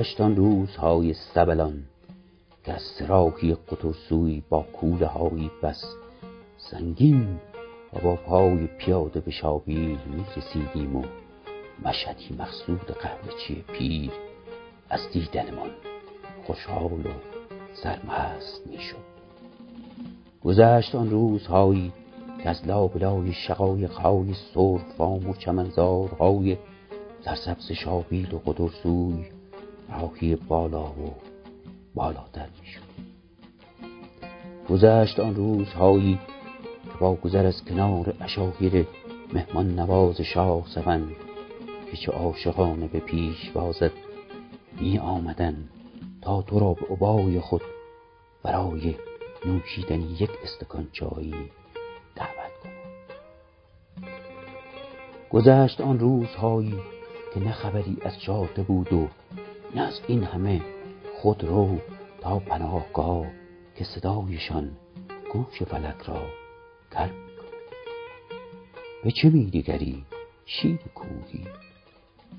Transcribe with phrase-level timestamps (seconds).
[0.00, 1.82] گذشت آن روزهای سبلان
[2.64, 5.84] که از سراحی قطرسوی با کوله هایی بس
[6.56, 7.40] سنگین
[7.92, 11.04] و با پای پیاده به شابیل می رسیدیم و
[11.84, 14.10] مشهدی مقصود قهوهچی پیر
[14.90, 15.70] از دیدنمان
[16.46, 17.12] خوشحال و
[17.82, 19.10] سرمست می شد
[20.44, 21.92] گذشت آن روزهایی
[22.42, 26.56] که از لابلای شقایقهای سرخ فام و چمنزارهای
[27.24, 29.39] سرسبز شابیل و قدرسوی
[29.90, 31.14] راهی بالا و
[31.94, 32.90] بالاتر می شد
[34.68, 36.18] گذشت آن روزهایی
[36.84, 38.86] که با گذر از کنار اشایر
[39.32, 41.08] مهمان نواز شاه سون
[41.90, 43.92] که چه عاشقانه به پیش بازد
[44.80, 45.68] می آمدن
[46.22, 47.62] تا تو را به عبای خود
[48.42, 48.96] برای
[49.46, 51.34] نوشیدنی یک استکان چایی
[52.16, 52.72] دعوت کنم.
[55.30, 56.78] گذشت آن روزهایی
[57.34, 59.08] که نه خبری از جاده بود و
[59.74, 60.60] نه از این همه
[61.14, 61.78] خود رو
[62.20, 63.26] تا پناهگاه
[63.76, 64.70] که صدایشان
[65.32, 66.22] گوش فلک را
[66.92, 67.14] کرد
[69.04, 70.04] به چه میدیگری
[70.46, 71.44] شیر کوهی؟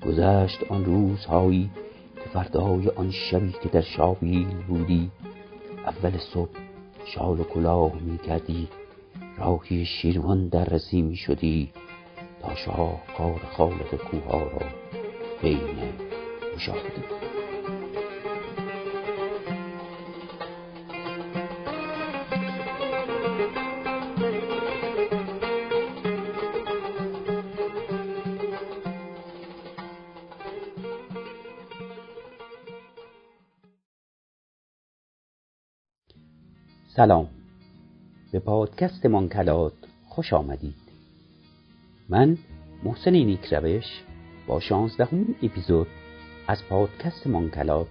[0.06, 1.70] گذشت آن روزهایی
[2.14, 5.10] که فردای آن شبی که در شابیل بودی
[5.86, 6.58] اول صبح
[7.04, 8.68] شال و کلاه می کردی
[9.38, 11.72] راهی شیروان در رسی می شدی
[12.42, 14.66] تا شاهکار خالق کوها را
[15.42, 16.11] بین
[36.96, 37.28] سلام.
[38.32, 39.72] به پادکست مانکلات
[40.08, 40.74] خوش آمدید.
[42.08, 42.38] من
[42.84, 44.02] محسن نیک روش
[44.46, 45.86] با شانزدهمین اپیزود
[46.52, 47.88] از پادکست مانکلات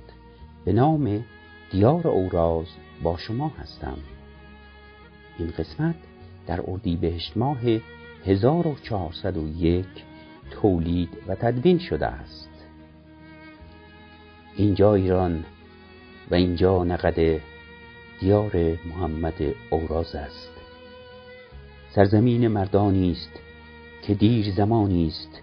[0.66, 1.24] به نام
[1.72, 2.66] دیار اوراز
[3.04, 3.98] با شما هستم.
[5.38, 5.96] این قسمت
[6.48, 7.58] در اردیبهشت ماه
[8.26, 9.86] 1401
[10.52, 12.50] تولید و تدوین شده است.
[14.56, 15.46] اینجا ایران
[16.32, 17.42] و اینجا نقد
[18.20, 20.52] دیار محمد اوراز است.
[21.96, 23.40] سرزمین مردانی است
[24.02, 25.42] که دیر زمانی است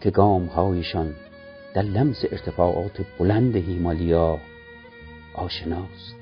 [0.00, 1.14] که گامهایشان
[1.74, 4.38] در لمس ارتفاعات بلند هیمالیا
[5.34, 6.16] آشناست.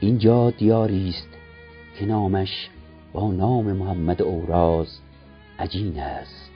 [0.00, 1.28] اینجا دیاری است
[1.98, 2.68] که نامش
[3.12, 4.98] با نام محمد اوراز
[5.58, 6.50] عجین است.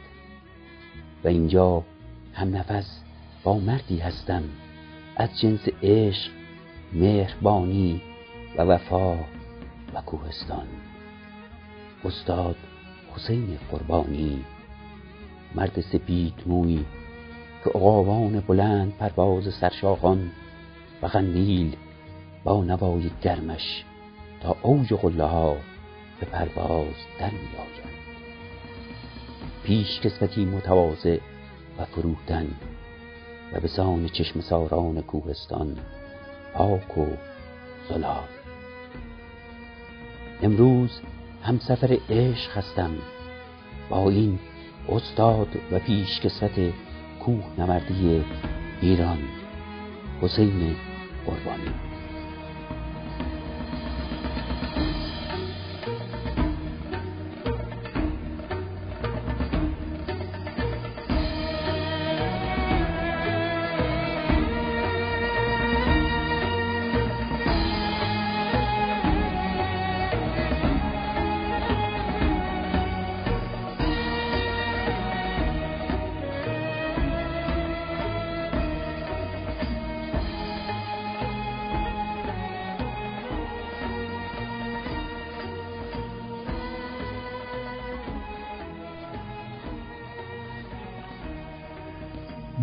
[1.25, 1.85] و اینجا
[2.35, 3.01] هم نفس
[3.45, 4.43] با مردی هستم
[5.17, 6.31] از جنس عشق
[6.93, 8.03] مهربانی
[8.59, 9.15] و وفا
[9.95, 10.67] و کوهستان.
[12.05, 12.57] استاد
[13.15, 14.45] حسین قربانی
[15.55, 16.85] مرد سپید موی
[17.65, 20.31] که عقابان بلند پرواز سرشاخان
[21.03, 21.77] و قندیل
[22.45, 23.85] با نوای گرمش
[24.41, 25.57] تا اوج قله ها
[26.21, 27.95] به پرواز در می آید
[29.65, 31.19] پیش کسوتی متواضع
[31.79, 32.47] و فروتن
[33.53, 35.77] و به سان چشم ساران کوهستان
[36.55, 37.07] پاک و
[37.89, 38.29] زلال
[40.43, 41.01] امروز
[41.43, 42.91] همسفر عشق هستم.
[43.89, 44.39] با این
[44.89, 46.73] استاد و پیشکسوت
[47.21, 48.25] کوه نوردی
[48.81, 49.19] ایران
[50.23, 50.77] حسین
[51.27, 51.94] قربانی.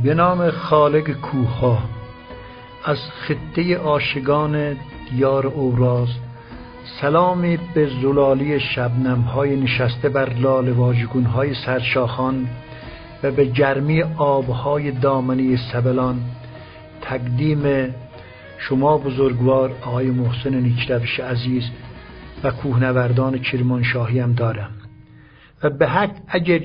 [0.04, 1.80] به نام خالق کوها
[2.86, 4.78] از خطه آشگان
[5.12, 6.08] دیار اوراز
[7.02, 12.48] سلامی به زلالی شبنم های نشسته بر لال واژگون های سرشاخان
[13.24, 16.20] و به گرمی آبهای دامنی سبلان.
[17.02, 17.94] تقدیم
[18.58, 21.64] شما بزرگوار آقای محسن نیکروش عزیز
[22.44, 24.72] و کوهنوردان کرمانشاهی هم دارم.
[25.64, 26.60] و به حق اگر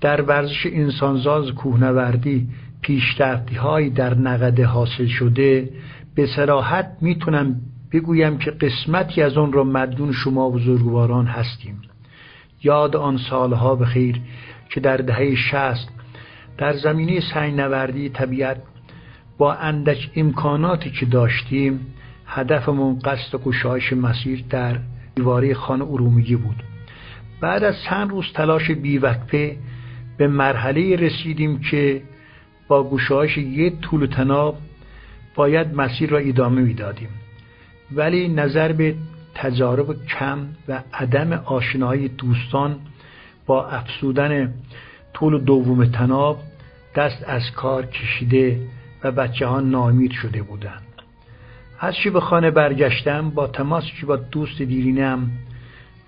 [0.00, 2.48] در ورزش انسانزاز کوهنوردی
[2.82, 5.70] پیشرفتی هایی در نقده حاصل شده
[6.14, 7.56] به سراحت می‌تونم
[7.92, 11.82] بگویم که قسمتی از آن را مدیون شما بزرگواران هستیم.
[12.62, 14.20] یاد آن سالها به خیر
[14.70, 15.88] که در دهه شست
[16.58, 17.20] در زمینه
[17.50, 18.62] نوردی طبیعت
[19.38, 21.80] با اندک امکاناتی که داشتیم
[22.26, 24.78] هدفمون قصد گشایش مسیر در
[25.14, 26.62] دیواره خانه ارومیه بود.
[27.40, 29.56] بعد از چند روز تلاش بیوقفه
[30.16, 32.02] به مرحله رسیدیم که
[32.72, 34.58] با گشایش یک طول تناب
[35.34, 37.08] باید مسیر را ادامه می‌دادیم.
[37.94, 38.94] ولی نظر به
[39.34, 40.38] تجارب کم
[40.68, 42.76] و عدم آشنایی دوستان
[43.46, 44.54] با افسودن
[45.14, 46.38] طول دوم تناب
[46.96, 48.60] دست از کار کشیده
[49.04, 50.86] و بچه ها نامید شده بودند.
[51.80, 55.30] از چی به خانه برگشتم با تماس که با دوست دیرینم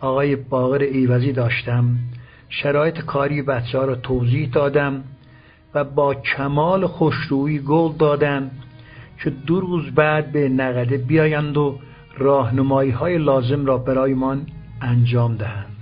[0.00, 1.96] آقای باغر ایوزی داشتم.
[2.48, 5.04] شرایط کاری بچه ها را توضیح دادم.
[5.74, 8.50] و با کمال خوشرویی گل دادن
[9.22, 11.78] که دو روز بعد به نقده بیایند و
[12.18, 14.46] راهنمایی های لازم را برایمان
[14.80, 15.74] انجام دهند.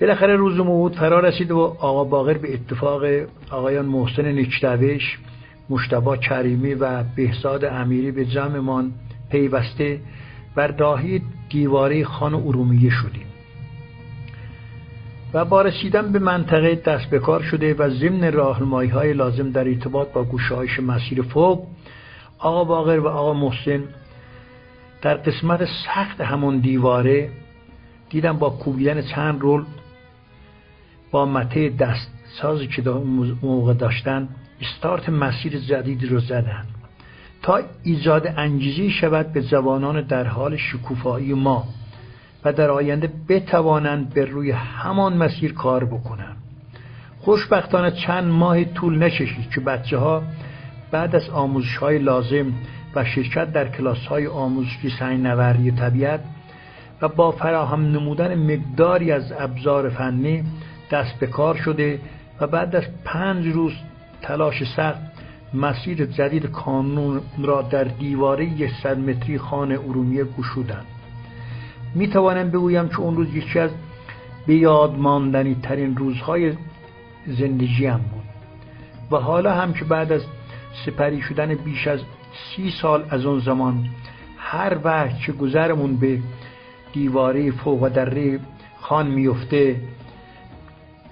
[0.00, 3.02] بالاخره روز موعود فرا رسید و آقا باقر به اتفاق
[3.50, 5.18] آقایان محسن نیکدوش
[5.70, 8.92] مشتبا کریمی و بهزاد امیری به جمعمان
[9.30, 10.00] پیوسته
[10.54, 13.27] بر داهی دیواره خان ارومیه شدیم.
[15.34, 19.68] و با رسیدن به منطقه دست به کار شده و ضمن راهنمایی های لازم در
[19.68, 21.66] ارتباط با گوشهایش مسیر فوق
[22.38, 23.84] آقا باقر و آقا محسن
[25.02, 27.30] در قسمت سخت همون دیواره
[28.10, 29.64] دیدم با کوبیدن چند رول
[31.10, 32.10] با مته دست
[32.40, 32.82] سازی که
[33.42, 34.28] موقع داشتن
[34.60, 36.64] استارت مسیر جدید رو زدن.
[37.42, 41.64] تا ایجاد انگیزی شود به زبانان در حال شکوفایی ما.
[42.44, 46.36] و در آینده بتوانند به روی همان مسیر کار بکنند.
[47.20, 50.22] خوشبختانه چند ماه طول نکشید که بچه ها
[50.90, 52.52] بعد از آموزش های لازم
[52.94, 56.20] و شرکت در کلاس های آموزشی سنگ نوری طبیعت
[57.02, 60.44] و با فراهم نمودن مقداری از ابزار فنی
[60.90, 62.00] دست به کار شده
[62.40, 63.72] و بعد از پنج روز
[64.22, 65.00] تلاش سخت
[65.54, 68.48] مسیر جدید کانون را در دیواره
[68.82, 70.86] صد متری خانه ارومیه گشودند.
[71.94, 73.70] می توانم بگویم که اون روز یکی از
[74.46, 76.52] به یاد ماندنی ترین روزهای
[77.26, 78.28] زندگیم بود.
[79.10, 80.22] و حالا هم که بعد از
[80.86, 82.00] سپری شدن بیش از
[82.32, 83.88] سی سال از اون زمان
[84.38, 86.18] هر وقت که گذرمون به
[86.92, 88.40] دیواره فوق دره
[88.80, 89.76] خان میفته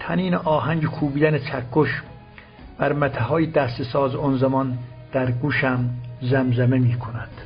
[0.00, 2.02] تنین آهنگ کوبیدن چکش
[2.78, 4.78] بر مته های دست ساز آن زمان
[5.12, 5.90] در گوشم
[6.23, 7.45] زمزمه می کند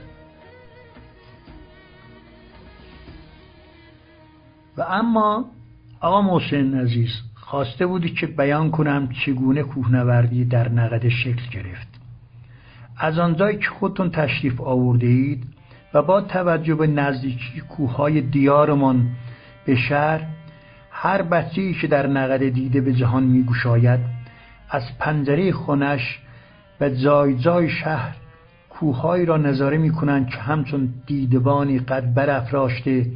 [4.76, 5.44] و اما
[6.00, 11.88] آقا محسن عزیز خواسته بودی که بیان کنم چگونه کوهنوردی در نقده شکل گرفت.
[12.96, 15.44] از آنجایی که خودتون تشریف آورده اید
[15.94, 19.08] و با توجه به نزدیکی کوههای دیارمان
[19.66, 20.26] به شهر
[20.90, 24.00] هر بچه‌ای که در نقده دیده به جهان میگوشاید
[24.70, 26.18] از پنجره خونش
[26.80, 28.16] و جای جای شهر
[28.70, 33.06] کوههایی را نظاره می‌کنند که همچون دیدبانی قد برافراشته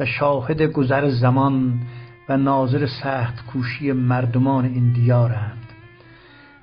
[0.00, 1.80] و شاهد گذر زمان
[2.28, 5.66] و ناظر سخت کوشی مردمان این دیارند.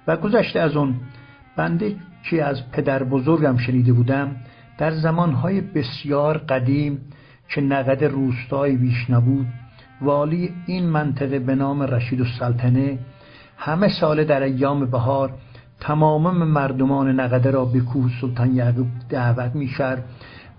[0.07, 0.95] و گذشته از اون
[1.57, 1.95] بنده
[2.29, 4.35] که از پدر بزرگم شنیده بودم
[4.77, 6.99] در زمانهای بسیار قدیم
[7.49, 9.47] که نقد روستایی بیش نبود
[10.01, 12.99] والی این منطقه به نام رشید السلطنه
[13.57, 15.33] همه ساله در ایام بهار
[15.79, 19.97] تمام مردمان نقده را به کوه سلطان یعقوب دعوت می‌شد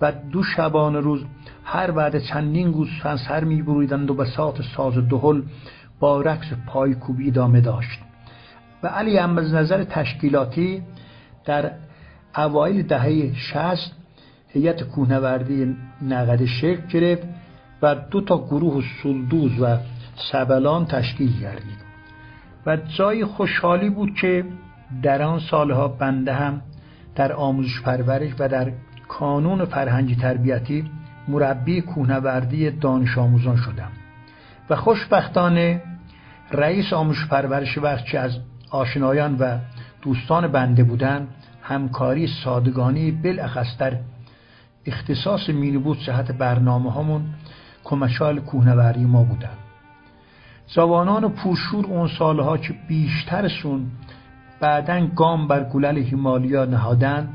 [0.01, 1.25] و دو شبان روز
[1.71, 5.43] هر بعد چندین گوسفند سر میبریدند و به سات ساز دهل
[6.01, 8.01] با رقص پایکوبی ادامه داشت.
[8.83, 10.83] و علی هم از نظر تشکیلاتی
[11.45, 11.71] در
[12.37, 13.93] اوایل دهه شست
[14.49, 17.27] هیئت کوهنوردی نقده شکل گرفت
[17.83, 19.77] و دو تا گروه سلدوز و
[20.33, 21.79] سبلان تشکیل گردید.
[22.67, 24.45] و جای خوشحالی بود که
[25.03, 26.63] در آن سالها بنده هم
[27.15, 28.73] در آموزش پرورش و در
[29.09, 30.91] کانون فرهنگی تربیتی
[31.29, 33.91] مربی کوهنوردی دانش آموزان شدم
[34.71, 35.83] و خوشبختانه
[36.53, 38.39] رئیس آموزش پرورش وقت از
[38.71, 39.59] آشنایان و
[40.03, 41.29] دوستان بنده بودن
[41.63, 43.97] همکاری سادگانی بالاخص در
[44.87, 47.23] اختصاص مینی صحت برنامه همون
[47.85, 49.57] کمشال کوهنوردی ما بودن.
[50.75, 53.91] زبانان پوشور اون سالها که بیشترشون
[54.61, 57.29] بعدا گام بر گلل هیمالیا نهادن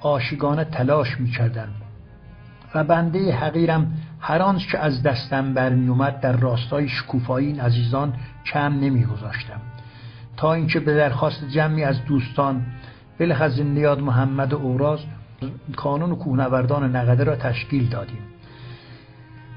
[0.00, 1.68] آشگانه تلاش می‌کردن.
[2.74, 8.12] و بنده حقیرم هر آنچه از دستم برمی اومد در راستای شکوفایی این عزیزان
[8.44, 9.60] کم نمیگذاشتم.
[10.36, 12.62] تا اینکه به درخواست جمعی از دوستان
[13.18, 14.98] بلخ نیاد محمد اوراز
[15.76, 18.22] کانون کوهنوردان نقده را تشکیل دادیم.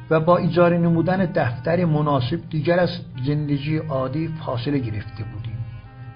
[0.09, 2.89] و با ایجار نمودن دفتر مناسب دیگر از
[3.25, 5.55] زندگی عادی فاصله گرفته بودیم.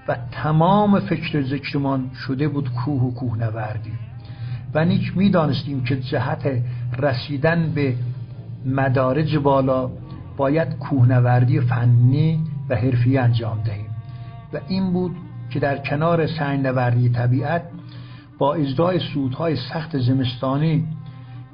[0.07, 3.91] و تمام فکر ذکرمان شده بود کوه و کوه نوردی
[4.73, 6.63] و نیک می‌دانستیم که جهت
[6.99, 7.95] رسیدن به
[8.65, 9.91] مدارج بالا
[10.37, 12.39] باید کوهنوردی فنی
[12.69, 13.89] و حرفی انجام دهیم.
[14.53, 15.15] و این بود
[15.49, 17.63] که در کنار نوردی طبیعت
[18.37, 20.87] با اجرای سودهای سخت زمستانی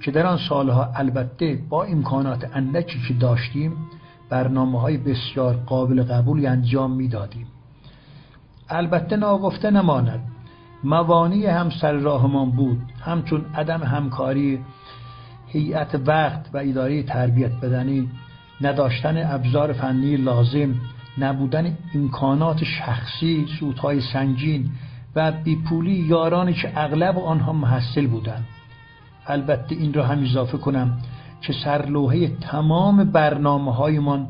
[0.02, 3.74] که در آن سالها البته با امکانات اندکی که داشتیم
[4.30, 7.48] برنامه های بسیار قابل قبولی انجام می‌دادیم.
[8.70, 10.20] البته ناگفته نماند
[10.84, 12.82] موانی هم سر راهمان بود.
[13.02, 14.60] همچون عدم همکاری
[15.56, 18.10] هیئت وقت و اداره تربیت بدنی
[18.62, 20.76] نداشتن ابزار فنی لازم
[21.18, 24.70] نبودن امکانات شخصی سودهای سنگین
[25.16, 28.46] و بیپولی یارانی که اغلب آنها محصل بودند.
[29.28, 30.98] البته این را هم اضافه کنم
[31.42, 34.28] که سرلوحه تمام برنامه هایمان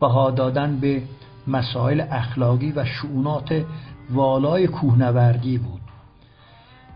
[0.00, 1.02] بها دادن به
[1.46, 3.64] مسائل اخلاقی و شعونات
[4.10, 5.80] والای کوهنوردی بود.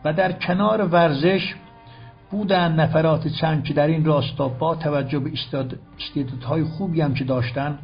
[0.05, 1.55] و در کنار ورزش
[2.31, 5.31] بودن نفرات چند که در این راستا با توجه به
[5.99, 7.79] استعدادهای خوبی هم که داشتن.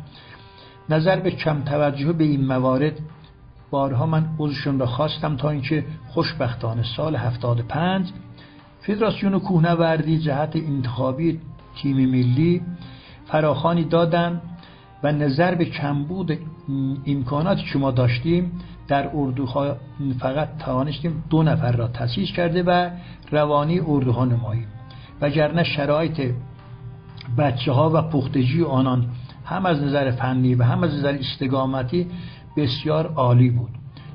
[0.89, 2.99] نظر به کم توجه به این موارد.
[3.71, 8.13] بارها من عضوشون را خواستم تا اینکه خوشبختانه سال 75
[8.81, 11.41] فدراسیون کوهنوردی جهت انتخابی
[11.83, 12.63] تیم ملی
[13.27, 14.41] فراخانی دادن
[15.03, 16.39] و نظر به کمبود
[17.07, 18.53] امکاناتی که ما داشتیم
[18.89, 19.77] در اردوها
[20.19, 22.91] فقط توانستیم دو نفر را تاسیس کرده و
[23.31, 24.67] روانی اردوها نماییم.
[25.21, 26.33] وگرنه شرایط
[27.39, 29.07] بچه ها و پختجی آنان
[29.45, 32.07] هم از نظر فنی و هم از نظر استقامتی
[32.57, 33.71] بسیار عالی بود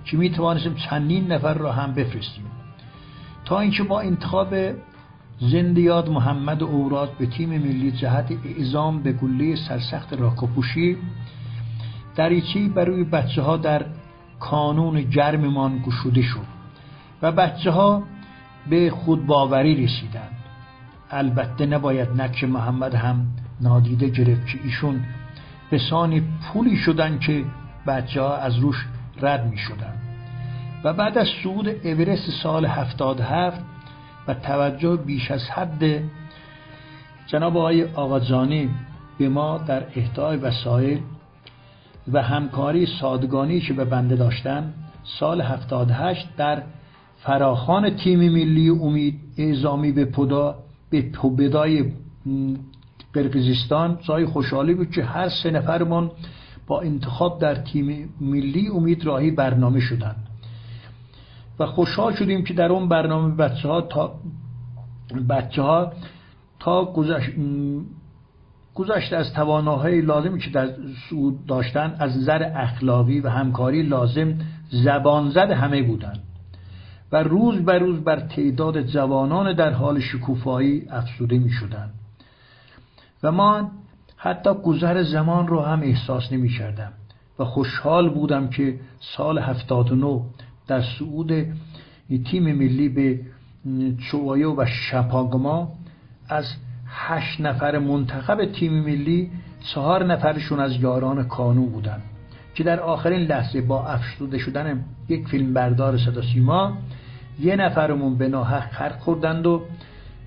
[0.05, 2.45] که می توانستیم چندین نفر را هم بفرستیم.
[3.45, 4.55] تا اینکه با انتخاب
[5.39, 10.97] زندیاد محمد اوراد به تیم ملی جهت اعزام به گله سرسخت راکوپوشی
[12.15, 13.85] دریچی برای بچه ها در
[14.41, 16.51] کانون گرممان گشوده شد
[17.21, 18.03] و بچه ها
[18.69, 20.38] به خودباوری رسیدند.
[21.12, 23.25] البته نباید نقش محمد هم
[23.62, 25.03] نادیده گرفت که ایشون
[25.71, 27.45] بسانی پولی شدن که
[27.88, 28.88] بچه ها از روش
[29.21, 29.93] رد می شدن
[30.83, 33.62] و بعد از صعود اورست سال 77
[34.27, 36.03] و توجه بیش از حد
[37.27, 38.69] جناب آقای آقاجانی
[39.17, 41.01] به ما در اهدای وسایل
[42.13, 46.63] و همکاری سادگانی که به بنده داشتن سال 78 در
[47.17, 50.55] فراخان تیم ملی امید اعزامی به پدا
[50.89, 51.91] به پوبدای
[53.13, 56.12] قرقیزستان جای خوشحالی بود که هر سه نفرمان
[56.67, 60.27] با انتخاب در تیم ملی امید راهی برنامه شدند
[61.60, 64.13] و خوشحال شدیم که در اون برنامه بچه ها تا
[65.29, 65.91] بچه ها
[66.60, 67.29] تا گذشت
[68.75, 70.69] گذشته از تواناهای لازمی که در
[71.09, 74.33] سعود داشتن از نظر اخلاقی و همکاری لازم
[74.69, 76.23] زبان زد همه بودند.
[77.11, 81.93] و روز به روز بر تعداد جوانان در حال شکوفایی افسوده می شدند
[83.23, 83.67] و من
[84.17, 86.91] حتی گذر زمان رو هم احساس نمی کردم
[87.39, 90.21] و خوشحال بودم که سال 79
[90.67, 91.31] در سعود
[92.31, 93.19] تیم ملی به
[93.97, 95.71] چوایو و شپاگما
[96.29, 96.45] از
[96.93, 99.31] هشت نفر منتخب تیم ملی
[99.74, 102.01] چهار نفرشون از یاران کانو بودن
[102.55, 106.77] که در آخرین لحظه با افسوده شدن یک فیلم بردار صدا سیما
[107.39, 109.62] یه نفرمون به ناحق خرق خوردند و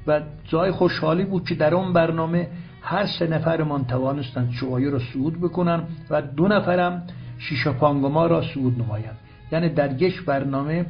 [0.07, 2.49] و جای خوشحالی بود که در اون برنامه
[2.83, 7.03] هر سه نفرمان توانستند چوایو را صعود بکنن و دو نفرم
[7.39, 9.19] شیشا پانگما را صعود نمایند.
[9.53, 10.87] یعنی در یک برنامه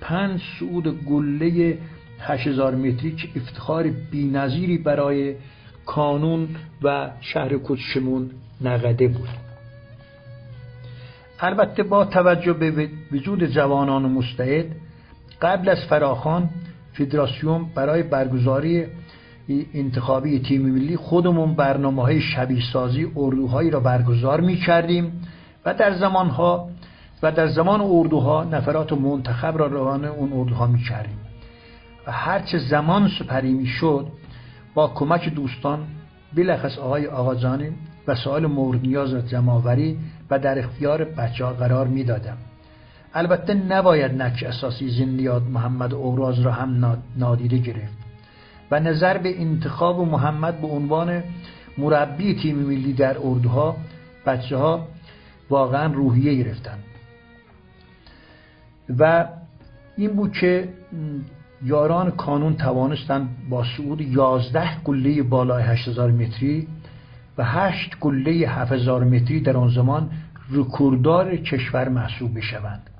[0.00, 1.78] پنج صعود گله
[2.20, 5.34] 8000 متری که افتخار بینظیری برای
[5.86, 6.48] کانون
[6.82, 9.28] و شهر کچشمون نقده بود.
[11.40, 14.66] البته با توجه به وجود جوانان مستعد
[15.42, 16.48] قبل از فراخان
[16.92, 18.86] فدراسیون برای برگزاری
[19.74, 25.12] انتخابی تیم ملی خودمون برنامه های شبیه سازی اردوهایی را برگزار می کردیم
[25.64, 26.68] و در زمانها
[27.22, 31.17] و در زمان اردوها نفرات منتخب را روان اون اردوها می کردیم
[32.08, 34.06] و هرچه زمان سپری می شد
[34.74, 35.86] با کمک دوستان
[36.34, 37.68] بلخص آقای آقاجانی
[38.06, 39.98] و سوال مورد نیاز را جمعآوری
[40.30, 42.36] و در اختیار بچه ها قرار می دادم.
[43.14, 47.98] البته نباید نقش اساسی زندیاد محمد اوراز را هم نادیده گرفت
[48.70, 51.22] و نظر به انتخاب محمد به عنوان
[51.78, 53.76] مربی تیم ملی در اردوها
[54.26, 54.88] بچه ها
[55.50, 56.84] واقعا روحیه گرفتند
[58.98, 59.28] و
[59.96, 60.68] این بود که
[61.64, 66.68] یاران کانون توانستند با صعود 11 گله بالای 8000 متری
[67.38, 70.10] و هشت گله هزار متری در آن زمان
[70.52, 72.90] رکورددار کشور محسوب می شوند.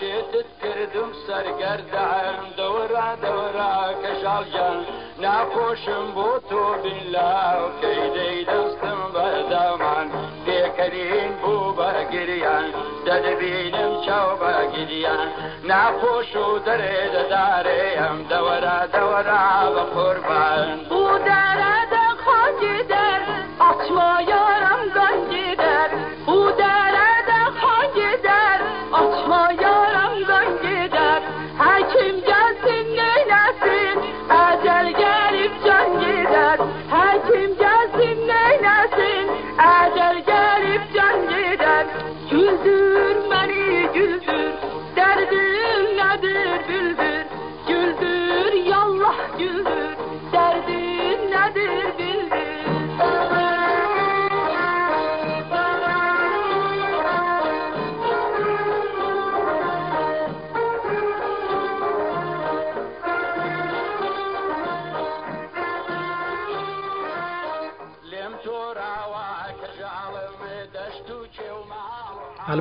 [0.00, 1.10] شێتت کردم
[7.80, 8.38] کەی دەی
[10.82, 12.66] دەستم بەردامان پێکەرین بوو بەگریان
[13.06, 15.28] دەدەبینم چاو بەگریان
[15.68, 21.74] ناخۆش و دەرێ دەدارێ ئەم دەوەرا دەوەرا بە قوربان بوو دارە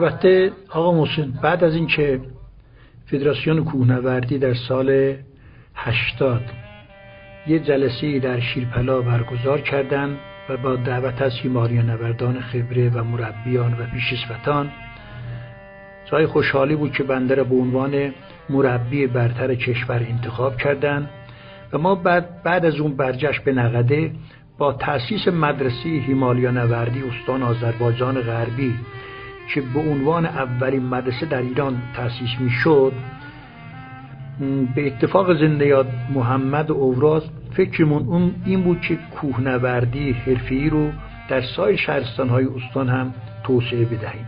[0.02, 2.20] البته آقا محسن بعد از اینکه
[3.06, 5.16] فدراسیون کوهنوردی در سال
[5.76, 6.42] 80
[7.48, 10.18] یه جلسه در شیرپلا برگزار کردند
[10.50, 14.72] و با دعوت از هیماری نوردان خبره و مربیان و پیشسوتان
[16.06, 18.14] جای خوشحالی بود که بنده را به عنوان
[18.50, 21.10] مربی برتر کشور انتخاب کردند
[21.74, 24.12] و ما بعد, بعد از اون برجشت به نقده
[24.58, 28.76] با تأسیس مدرسه هیمالیا نوردی استان آذربایجان غربی
[29.54, 32.94] که به عنوان اولین مدرسه در ایران تأسیس می شد
[34.76, 40.92] به اتفاق زنده یاد محمد اوراز فکرمون اون این بود که کوهنوردی حرفه‌ای رو
[41.30, 44.26] در سایر شهرستانهای استان هم توسعه بدهیم.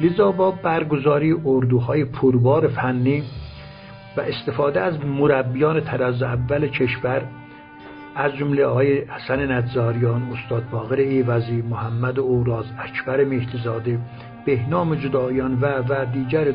[0.00, 3.22] لذا با برگزاری اردوهای پربار فنی
[4.16, 7.22] و استفاده از مربیان تراز اول کشور
[8.16, 13.98] از جمله آقای حسن نجاریان استاد باقر ایوزی محمد اوراز اکبر مهدیزاده
[14.46, 16.52] بهنام جدایان و و دیگر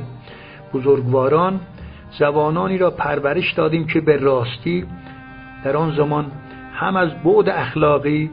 [0.74, 1.60] بزرگواران
[2.20, 4.86] زبانانی را پرورش دادیم که به راستی
[5.64, 6.32] در آن زمان
[6.74, 8.32] هم از بعد اخلاقی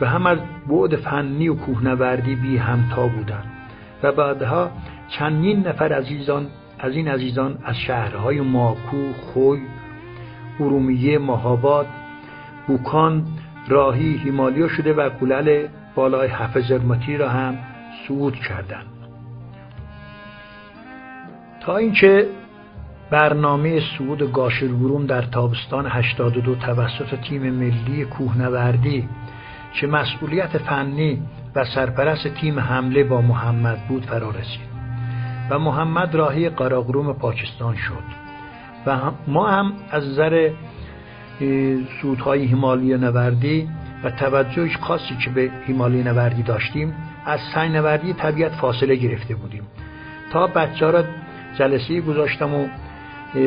[0.00, 0.38] و هم از
[0.68, 3.44] بعد فنی و کوهنوردی بی همتا بودند
[4.02, 4.70] و بعدها
[5.08, 6.46] چندین نفر عزیزان
[6.78, 9.60] از این عزیزان از شهرهای ماکو، خوی،
[10.60, 11.86] ارومیه، ماهاباد،
[12.66, 13.26] بوکان،
[13.68, 16.72] راهی، هیمالیا شده و گلل بالای حفظ
[17.18, 17.58] را هم
[18.08, 18.86] صعود کردند.
[21.60, 22.26] تا اینکه
[23.10, 29.08] برنامه صعود گاشرگروم در تابستان 82 توسط تیم ملی کوهنوردی
[29.80, 31.22] که مسئولیت فنی
[31.54, 34.76] و سرپرست تیم حمله با محمد بود فرا رسید
[35.50, 38.26] و محمد راهی قراقروم پاکستان شد
[38.86, 40.50] و ما هم از نظر
[42.02, 43.68] سودهای هیمالی نوردی
[44.04, 46.94] و توجهش خاصی که به هیمالی نوردی داشتیم
[47.26, 49.62] از سنگ نوردی طبیعت فاصله گرفته بودیم.
[50.32, 51.04] تا بچه را
[51.58, 52.66] جلسه گذاشتم و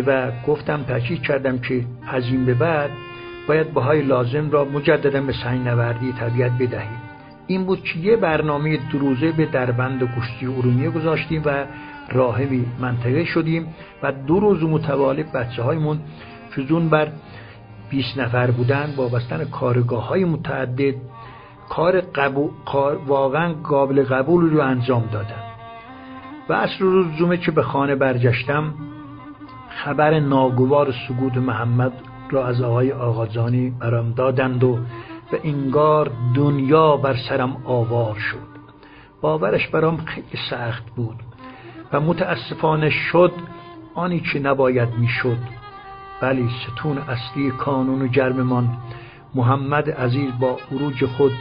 [0.07, 2.89] و گفتم تاکید کردم که از این به بعد
[3.47, 6.99] باید بهای لازم را مجددا به سنگ نوردی طبیعت بدهیم.
[7.47, 11.65] این بود که یه برنامه دروزه به دربند کشتی ارومیه گذاشتیم و
[12.11, 13.67] راهبی منطقه شدیم
[14.03, 15.99] و دو روز متوالی بچه هایمون
[16.55, 17.07] فزون بر
[17.89, 20.95] 20 نفر بودن با بستن کارگاه های متعدد
[21.69, 22.49] کار, قبول،
[23.07, 25.43] واقعا قابل قبول رو انجام دادن.
[26.49, 28.73] و اصر روز جمعه که به خانه برگشتم
[29.69, 31.93] خبر ناگوار سگود محمد
[32.31, 34.79] را از آقای آقاجانی برام دادند و
[35.31, 38.49] به انگار دنیا بر سرم آوار شد.
[39.21, 41.15] باورش برام خیلی سخت بود
[41.93, 43.31] و متاسفانه شد
[43.95, 45.58] آنی که نباید می‌شد.
[46.21, 48.77] ولی ستون اصلی کانون و جرممان.
[49.35, 51.31] محمد عزیز با عروج خود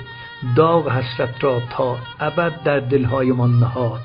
[0.57, 4.01] داغ حسرت را تا ابد در دلهایمان نهاد.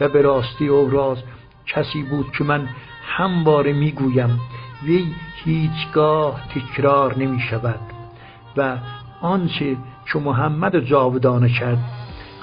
[0.00, 1.18] و به راستی او راز
[1.66, 2.68] کسی بود که من
[3.02, 4.40] همواره می‌گویم
[4.82, 7.80] وی هیچگاه تکرار نمی شود
[8.56, 8.76] و
[9.20, 9.76] آنچه
[10.12, 11.78] که محمد جاودانه کرد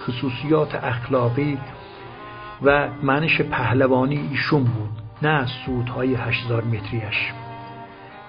[0.05, 1.57] خصوصیات اخلاقی
[2.61, 4.89] و منش پهلوانی ایشون بود
[5.21, 7.44] نه سودهای هشتزار متریش.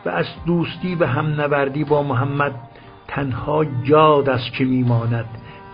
[0.05, 2.55] و از دوستی و هم نوردی با محمد
[3.09, 5.29] تنها یاد است که میماند.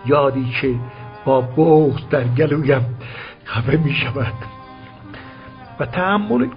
[0.05, 0.75] یادی که
[1.25, 2.85] با بغض در گلویم
[3.45, 4.33] خفه می شود
[5.79, 6.47] و تحمل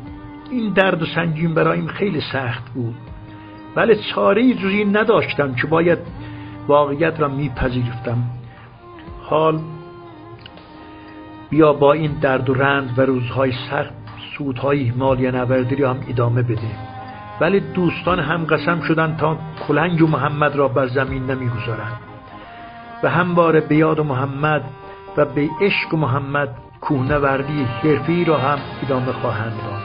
[0.50, 2.94] این درد و سنگین برایم خیلی سخت بود.
[3.76, 5.98] ولی چاره جز این نداشتم که باید
[6.68, 8.18] واقعیت را میپذیرفتم.
[9.22, 9.60] حال
[11.50, 13.94] بیا با این درد و رنج و روزهای سخت
[14.38, 16.95] سودهای مالی نوردی را هم ادامه بده.
[17.40, 22.00] ولی دوستان هم قسم شدن تا کلنگ و محمد را بر زمین نمی‌گذارند
[23.02, 24.64] و همواره به یاد محمد
[25.16, 26.48] و به عشق محمد
[26.80, 29.75] کوهنوردی حرفی را هم ادامه خواهند داد.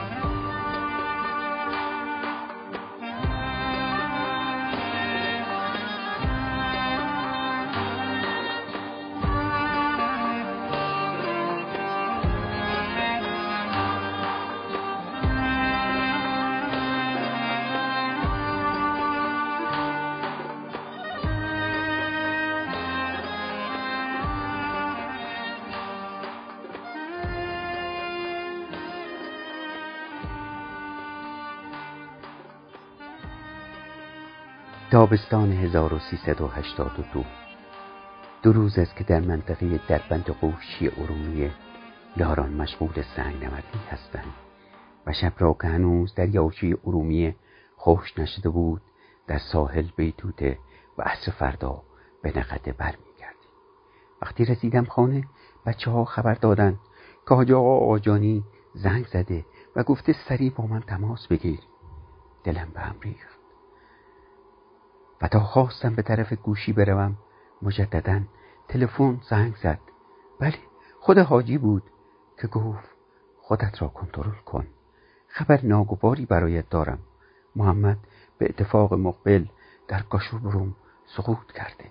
[35.12, 37.24] تابستان 1382
[38.42, 38.52] دو.
[38.52, 41.52] روز است که در منطقه دربند قوشی ارومیه
[42.16, 44.32] یاران مشغول سنگ نمردی هستند
[45.06, 47.36] و شب را که هنوز دریاچه ارومیه
[47.76, 48.82] خوش نشده بود
[49.26, 50.58] در ساحل بیتوته
[50.98, 51.82] و عصر فردا
[52.22, 53.52] به نقده برمیگردیم.
[54.22, 55.24] وقتی رسیدم خانه
[55.66, 56.78] بچه ها خبر دادند
[57.28, 58.44] که آقا آجانی
[58.74, 59.44] زنگ زده
[59.76, 61.60] و گفته سریع با من تماس بگیر.
[62.44, 63.31] دلم به هم ریخت.
[65.22, 67.16] و تا خواستم به طرف گوشی بروم
[67.62, 68.20] مجددا
[68.68, 69.78] تلفن زنگ زد.
[70.40, 70.58] بله
[71.00, 71.82] خود حاجی بود
[72.40, 72.88] که گفت
[73.40, 74.66] خودت را کنترل کن.
[75.28, 76.98] خبر ناگواری برایت دارم.
[77.56, 77.98] محمد
[78.38, 79.44] به اتفاق مقبل
[79.88, 80.02] در
[80.42, 80.76] بروم
[81.16, 81.84] سقوط کرده.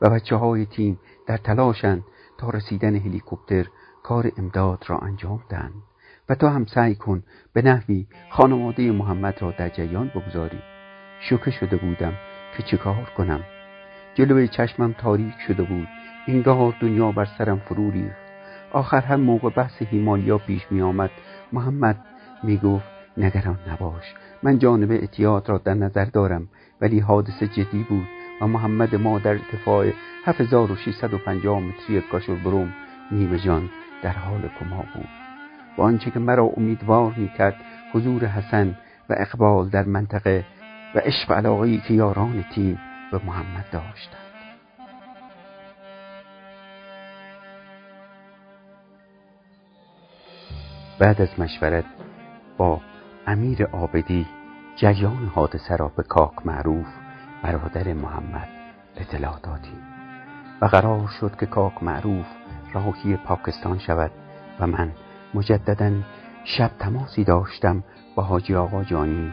[0.00, 2.04] و بچه های تیم در تلاشند
[2.38, 3.66] تا رسیدن هلیکوپتر
[4.02, 5.82] کار امداد را انجام دهند.
[6.28, 7.22] و تو هم سعی کن
[7.52, 10.62] به نحوی خانواده محمد را در جریان بگذاری.
[11.20, 12.12] شوکه شده بودم
[12.56, 13.40] که چیکار کنم؟
[14.14, 15.88] جلوی چشمم تاریک شده بود.
[16.28, 18.16] انگار دنیا بر سرم فرو ریخت.
[18.72, 21.10] آخر هم موقع بحث هیمالیا پیش می آمد.
[21.52, 21.96] محمد
[22.42, 22.84] می گفت
[23.16, 24.14] نگران نباش.
[24.42, 26.48] من جانب اتیات را در نظر دارم
[26.80, 28.06] ولی حادثه جدی بود
[28.40, 29.86] و محمد ما در ارتفاع
[30.24, 32.72] 7650 متری کاشور بروم
[33.10, 33.70] نیمه جان
[34.02, 35.08] در حال کما بود.
[35.78, 37.56] و آنچه که مرا امیدوار می کرد
[37.92, 38.76] حضور حسن
[39.10, 40.44] و اقبال در منطقه
[40.94, 42.78] و عشق علاقی که یاران تیم
[43.12, 44.22] به محمد داشتند.
[50.98, 51.84] بعد از مشورت
[52.56, 52.80] با
[53.26, 54.26] امیر آبدی
[54.76, 56.86] جریان حادثه را به کاک معروف
[57.42, 58.48] برادر محمد
[58.96, 59.82] اطلاع دادیم
[60.60, 62.26] و قرار شد که کاک معروف
[62.74, 64.10] راهی پاکستان شود
[64.60, 64.92] و من
[65.34, 65.92] مجددا
[66.44, 69.32] شب تماسی داشتم با حاجی آقا جانی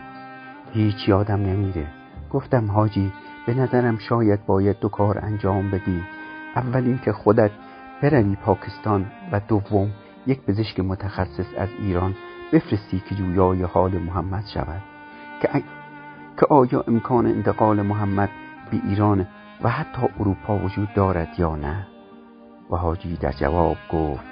[0.74, 1.88] هیچ یادم نمیره.
[2.32, 3.12] گفتم حاجی
[3.48, 6.04] به نظرم شاید باید دو کار انجام بدی.
[6.56, 7.52] اول اینکه خودت
[8.02, 9.92] بروی پاکستان و دوم
[10.28, 12.16] یک پزشک متخصص از ایران
[12.54, 14.82] بفرستی که جویای حال محمد شود.
[15.42, 15.64] که,
[16.40, 18.30] که آیا امکان انتقال محمد
[18.72, 19.28] به ایران
[19.64, 21.88] و حتی اروپا وجود دارد یا نه؟
[22.72, 24.24] و حاجی در جواب گفت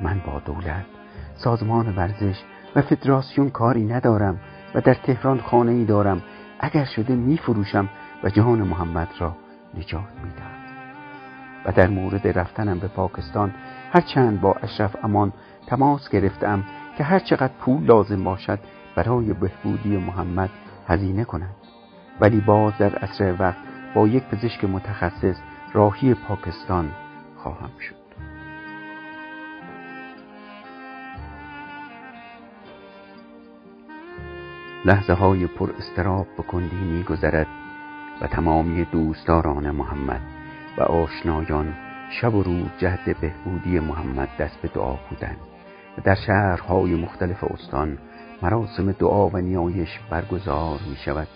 [0.00, 0.84] من با دولت
[1.34, 2.42] سازمان ورزش
[2.76, 4.40] و فدراسیون کاری ندارم.
[4.74, 6.22] و در تهران خانه ای دارم.
[6.60, 7.88] اگر شده می فروشم
[8.24, 9.36] و جهان محمد را
[9.74, 10.60] نجات میدم
[11.64, 13.54] و در مورد رفتنم به پاکستان
[13.92, 15.32] هرچند با اشرف امان
[15.66, 16.64] تماس گرفتم
[16.98, 18.58] که هر چقدر پول لازم باشد
[18.96, 20.50] برای بهبودی محمد
[20.88, 21.54] هزینه کند.
[22.20, 23.58] ولی باز در عصر وقت
[23.94, 25.36] با یک پزشک متخصص
[25.72, 26.90] راهی پاکستان
[27.36, 27.99] خواهم شد.
[34.84, 37.46] لحظه های پر استراب به کندی می گذرد
[38.20, 40.20] و تمامی دوستداران محمد
[40.78, 41.74] و آشنایان
[42.10, 45.36] شب و روز جهد بهبودی محمد دست به دعا بودند.
[45.98, 47.98] و در شهرهای مختلف استان
[48.42, 51.28] مراسم دعا و نیایش برگزار می شود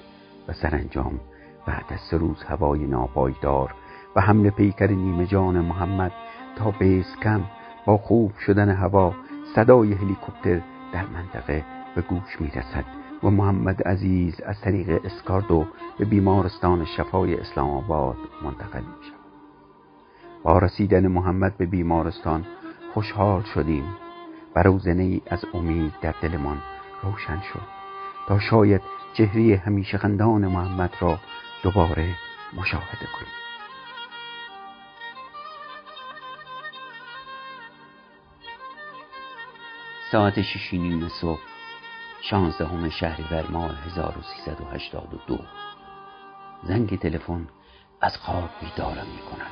[0.49, 1.21] و سرانجام
[1.67, 3.75] بعد از سه روز هوای ناپایدار
[4.17, 6.13] و حمل پیکر نیمه جان محمد
[6.57, 7.41] تا بیس کم
[7.87, 9.15] با خوب شدن هوا
[9.55, 10.61] صدای هلیکوپتر
[10.93, 15.67] در منطقه به گوش می رسد و محمد عزیز از طریق اسکاردو
[15.99, 19.21] به بیمارستان شفای اسلام آباد منتقل می شود.
[20.43, 22.47] با رسیدن محمد به بیمارستان
[22.95, 23.85] خوشحال شدیم.
[24.57, 26.59] و روزنه از امید در دلمان
[27.03, 27.69] روشن شد.
[28.29, 28.81] تا شاید
[29.15, 31.19] چهره همیشه خندان محمد را
[31.63, 32.17] دوباره
[32.57, 33.35] مشاهده کنیم.
[40.13, 40.35] ساعت
[40.73, 41.54] نیم صبح
[42.31, 45.39] شانزدهم شهریور ماه 1382
[46.63, 47.49] زنگ تلفن
[48.01, 49.51] از خواب بیدارم می کند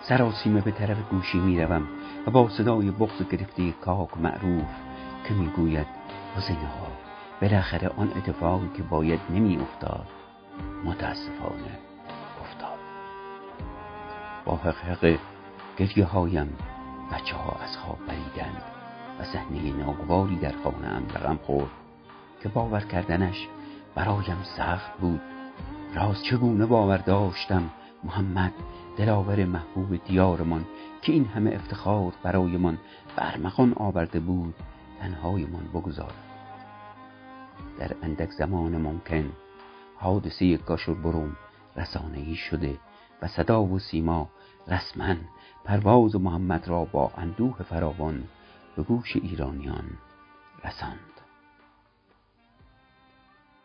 [0.00, 1.88] سراسیمه به طرف گوشی می روم
[2.26, 4.68] و با صدای بغض گرفته کاک معروف
[5.28, 5.86] که می گوید
[6.36, 6.86] حسین ها
[7.40, 10.06] بالاخره آن اتفاقی که باید نمی افتاد
[10.84, 11.78] متاسفانه
[12.40, 12.78] افتاد.
[14.44, 15.18] با حقیق
[15.76, 16.56] گریه هایم
[17.12, 18.62] بچه ها از خواب بریدند
[19.20, 21.81] و صحنه ناگواری در خانه ام رقم خورد.
[22.42, 23.48] که باور کردنش
[23.94, 25.20] برایم سخت بود.
[25.94, 27.70] راز چگونه باور داشتم؟
[28.04, 28.52] محمد
[28.96, 30.64] دلاور محبوب دیارمان
[31.02, 32.78] که این همه افتخار برایمان
[33.16, 34.54] برمخان آورده بود
[35.00, 36.14] تنهایمان بگذارد
[37.78, 39.32] در اندک زمان ممکن
[39.96, 41.36] حادثه گاشور بروم
[41.76, 42.78] رسانه‌ای شده
[43.22, 44.28] و صدا و سیما
[44.68, 45.14] رسما
[45.64, 48.24] پرواز محمد را با اندوه فراوان
[48.76, 49.84] به گوش ایرانیان
[50.64, 51.11] رساند.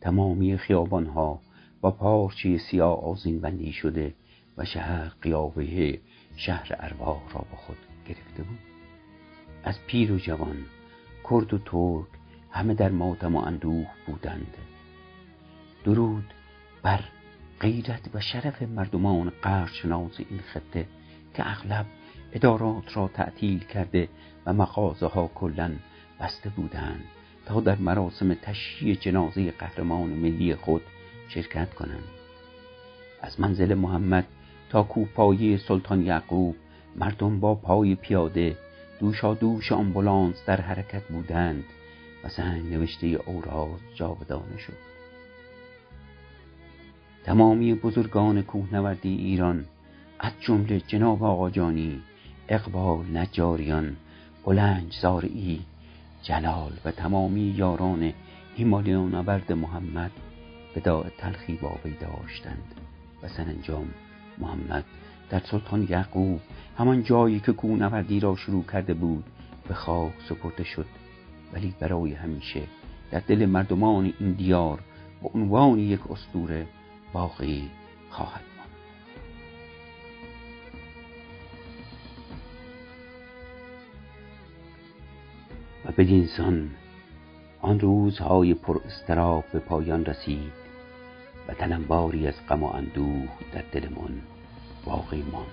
[0.00, 1.40] تمامی خیابانها
[1.80, 4.14] با پارچه سیاه آزین بندی شده
[4.56, 6.00] و شهر قیابه
[6.36, 7.76] شهر ارواح را با خود
[8.08, 8.58] گرفته بود.
[9.64, 10.56] از پیر و جوان
[11.30, 12.06] کرد و ترک
[12.50, 14.54] همه در ماتم و اندوه بودند.
[15.84, 16.34] درود
[16.82, 17.00] بر
[17.60, 20.88] غیرت و شرف مردمان قرشناز این خطه
[21.34, 21.86] که اغلب
[22.32, 24.08] ادارات را تعطیل کرده
[24.46, 25.72] و مغازه ها کلا
[26.20, 27.04] بسته بودند
[27.46, 30.82] تا در مراسم تشییع جنازه قهرمان ملی خود
[31.28, 32.04] شرکت کنند.
[33.22, 34.26] از منزل محمد
[34.70, 36.56] تا کوپایی سلطان یعقوب
[36.96, 38.56] مردم با پای پیاده
[39.00, 41.64] دوشا دوش آمبولانس در حرکت بودند
[42.24, 44.96] و سنگ نوشته اوراز جاودانه شد.
[47.24, 49.64] تمامی بزرگان کوهنوردی ایران
[50.18, 52.02] از جمله جناب آقاجانی
[52.48, 53.96] اقبال نجاریان
[54.44, 55.60] بلنج زارعی
[56.26, 58.12] جلال و تمامی یاران
[58.56, 60.10] هیمالیون نبرد محمد
[60.76, 62.74] وداع تلخی با وی داشتند.
[63.22, 63.88] و سرانجام
[64.38, 64.84] محمد
[65.30, 66.40] در سلطان یعقوب
[66.78, 69.24] همان جایی که کوهنوردی را شروع کرده بود
[69.68, 70.86] به خاک سپرده شد.
[71.52, 72.62] ولی برای همیشه
[73.10, 74.80] در دل مردمان این دیار
[75.22, 76.66] به عنوان یک اسطوره
[77.12, 77.70] باقی
[78.10, 78.55] خواهد
[85.96, 86.70] و بدینسان
[87.60, 90.52] آن روزهای پر استراب به پایان رسید.
[91.48, 94.22] و تنمباری از غم و اندوه در دلمان
[94.84, 95.46] باقی ماند.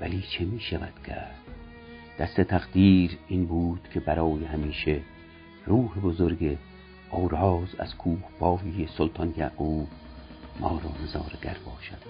[0.00, 1.34] ولی چه می شود کرد؟
[2.18, 5.00] دست تقدیر این بود که برای همیشه
[5.66, 6.58] روح بزرگ
[7.10, 9.88] اوراز از کوه باوی سلطان یعقوب
[10.60, 12.02] ما را نظارگر باشد.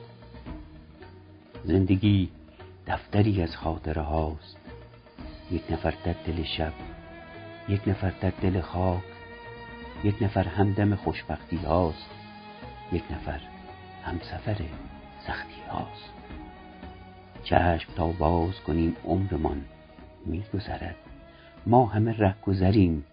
[1.65, 2.31] زندگی
[2.87, 4.57] دفتری از خاطره هاست.
[5.51, 6.73] یک نفر در دل شب
[7.69, 9.03] یک نفر در دل خاک
[10.05, 12.11] یک نفر همدم خوشبختی هاست
[12.93, 13.41] یک نفر
[14.05, 14.57] همسفر
[15.27, 16.13] سختی هاست.
[17.45, 19.65] چشم تا باز کنیم عمرمان
[20.27, 20.97] میگذرد.
[21.67, 23.05] ما همه رهگذریم.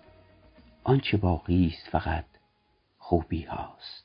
[0.83, 2.25] آنچه باقی است فقط
[2.97, 4.02] خوبی هاست.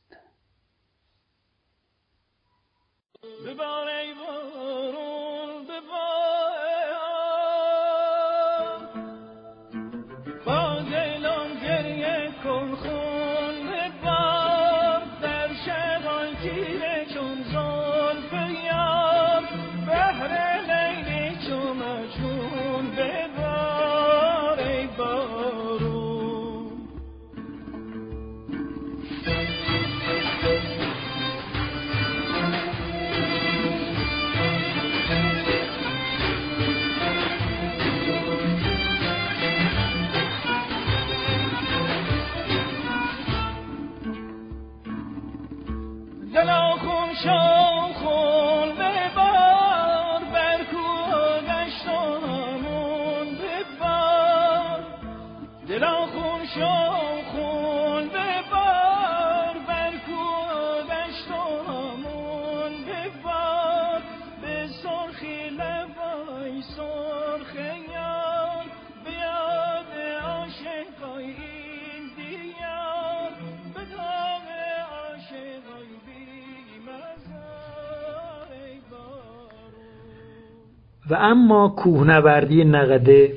[81.18, 83.32] اما کوهنوردی نقده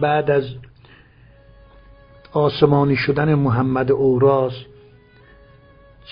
[0.00, 0.44] بعد از
[2.32, 4.52] آسمانی شدن محمد اوراز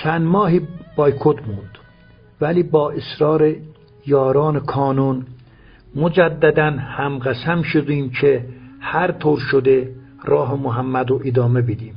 [0.03, 0.61] چند ماهی
[0.97, 1.79] بایکوت موند.
[2.41, 3.55] ولی با اصرار
[4.07, 5.27] یاران کانون
[5.97, 8.45] مجددا هم قسم شدیم که
[8.81, 11.95] هر طور شده راه محمد رو ادامه بدیم.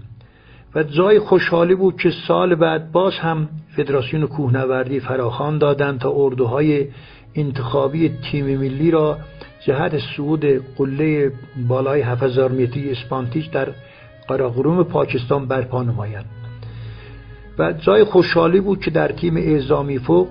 [0.75, 6.87] و جای خوشحالی بود که سال بعد باز هم فدراسیون کوهنوردی فراخان دادند تا اردوهای
[7.35, 9.17] انتخابی تیم ملی را
[9.65, 10.45] جهت صعود
[10.77, 11.31] قله
[11.67, 13.67] بالای 7000 متری اسپانتیش در
[14.27, 16.25] قراقروم پاکستان برپا نمایند.
[17.59, 20.27] و جای خوشحالی بود که در تیم اعزامی فوق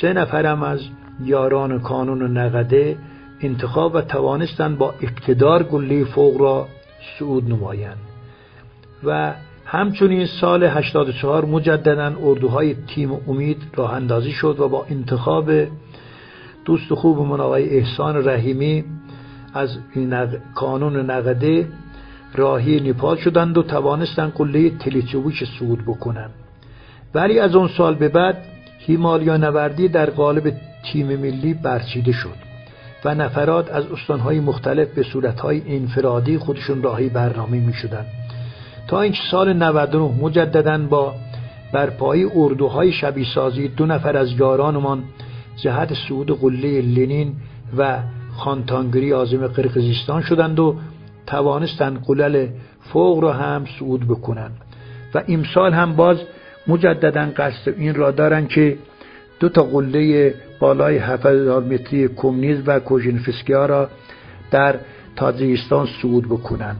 [0.00, 0.80] سه نفرم از
[1.24, 2.96] یاران کانون و نقده
[3.40, 6.68] انتخاب و توانستند با اقتدار گله فوق را
[7.18, 7.98] صعود نمایند.
[9.04, 9.32] و
[9.64, 15.50] همچنین سال 84 مجددا اردوهای تیم امید راه اندازی شد و با انتخاب
[16.64, 18.84] دوست خوب من آقای احسان رحیمی
[19.54, 19.78] از
[20.54, 21.68] کانون نقده
[22.34, 26.30] راهی نیپال شدند و توانستند قله تلیچویش صعود بکنند
[27.14, 28.36] ولی از اون سال به بعد
[28.78, 30.52] هیمالیا نوردی در قالب
[30.84, 32.52] تیم ملی برچیده شد
[33.04, 38.06] و نفرات از استانهای مختلف به صورتهای انفرادی خودشون راهی برنامه می شدن.
[38.88, 41.14] تا اینکه سال 99 مجددا با
[41.72, 45.04] برپایی اردوهای شبیه سازی دو نفر از یارانمان
[45.56, 47.32] جهت صعود قله لنین
[47.78, 47.98] و
[48.36, 50.76] خانتانگری آزم قرقیزستان شدند و
[51.26, 52.46] توانستند قلل
[52.80, 54.56] فوق را هم صعود بکنند.
[55.14, 56.18] و امسال هم باز
[56.66, 58.78] مجددا قصد این را دارند که
[59.40, 63.88] دو تا قله بالای 7000 متری کمونیز و کوژینفسکیا را
[64.50, 64.76] در
[65.16, 66.76] تاجیکستان صعود بکنند.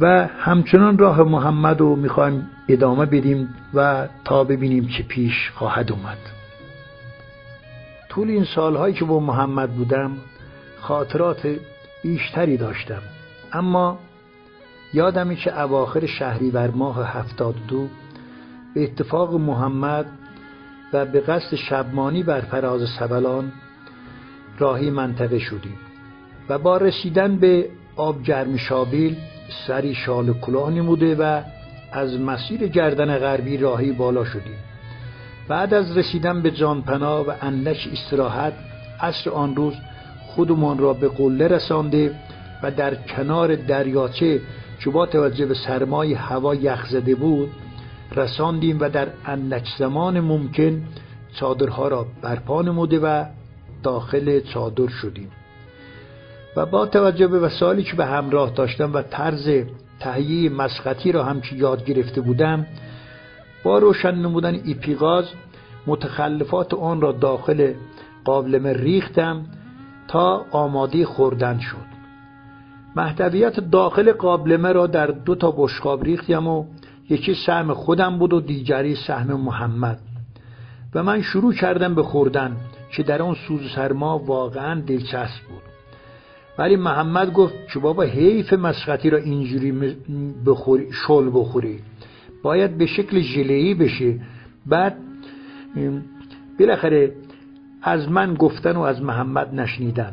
[0.00, 6.39] و همچنان راه محمد رو می‌خوایم ادامه بدیم و تا ببینیم چه پیش خواهد اومد.
[8.10, 10.16] طول این سالهایی که با محمد بودم
[10.80, 11.56] خاطرات
[12.02, 13.02] بیشتری داشتم.
[13.52, 13.98] اما
[14.94, 17.88] یادمی که اواخر شهریور ماه هفتاد دو
[18.74, 20.06] به اتفاق محمد
[20.92, 23.52] و به قصد شبمانی بر فراز سبلان
[24.58, 25.78] راهی منطقه شدیم
[26.48, 29.16] و با رسیدن به آب جرم شابیل
[29.66, 31.42] سری شال کلاه نموده و
[31.92, 34.69] از مسیر گردن غربی راهی بالا شدیم.
[35.50, 38.52] بعد از رسیدن به جانپنا و اندک استراحت
[39.00, 39.74] عصر آن روز
[40.26, 42.14] خودمان را به قله رسانده
[42.62, 44.40] و در کنار دریاچه
[44.84, 47.50] که با توجه به سرمای هوا یخ زده بود
[48.16, 50.82] رساندیم و در اندک زمان ممکن
[51.34, 53.24] چادرها را برپا نموده و
[53.82, 55.30] داخل چادر شدیم.
[56.56, 59.50] و با توجه به وسایلی که به همراه داشتم و طرز
[60.00, 62.66] تهیه مسقطی را هم که یاد گرفته بودم
[63.64, 65.24] با روشن نمودن ایپیغاز
[65.86, 67.72] متخلفات آن را داخل
[68.24, 69.46] قابلمه ریختم
[70.08, 71.90] تا آماده خوردن شد.
[72.96, 76.64] محتویت داخل قابلمه را در دو تا بشقاب ریختم و
[77.10, 79.98] یکی سهم خودم بود و دیگری سهم محمد.
[80.94, 82.56] و من شروع کردم به خوردن
[82.96, 85.62] که در آن سوز سرما واقعا دلچسب بود.
[86.58, 89.96] ولی محمد گفت که بابا حیف مسخطی را اینجوری
[90.46, 91.80] بخوری شل بخوری.
[92.42, 94.14] باید به شکل ژله‌ای بشه
[94.66, 94.96] بعد
[96.58, 97.12] بالاخره
[97.82, 100.12] از من گفتن و از محمد نشنیدن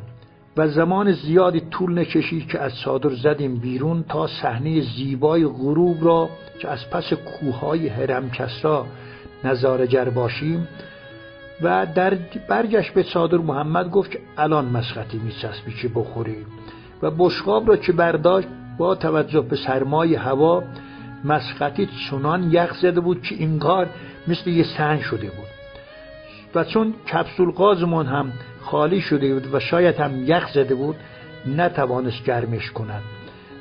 [0.58, 6.30] و زمان زیادی طول نکشید که از چادر زدیم بیرون تا صحنه زیبای غروب را
[6.60, 7.92] که از پس کوههای
[9.44, 10.68] نظاره جر باشیم
[11.62, 12.18] و در
[12.50, 16.46] برگشت به چادر محمد گفت که الان مسخطی میچسبی که بخوری
[17.02, 18.48] و بشقاب را که برداشت
[18.78, 20.64] با توجه به سرمای هوا
[21.24, 23.62] مسخطی چنان یخ زده بود که این
[24.28, 25.48] مثل یه سنگ شده بود.
[26.56, 30.96] و چون کپسول قازمون هم خالی شده بود و شاید هم یخ زده بود
[31.58, 33.02] نتوانست گرمش کند.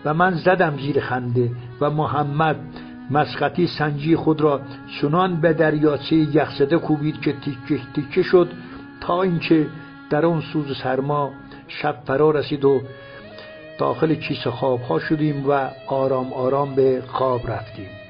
[0.04, 1.50] و من زدم زیر خنده
[1.80, 2.56] و محمد
[3.10, 4.60] مسخطی سنجی خود را
[5.00, 8.50] چنان به دریاچه یخزده کوبید که تیکه تیکه شد
[9.00, 9.66] تا اینکه
[10.10, 11.32] در آن سوز سرما
[11.68, 12.80] شب فرا رسید و
[13.78, 18.05] داخل کیسه خواب ها شدیم و آرام آرام به خواب رفتیم.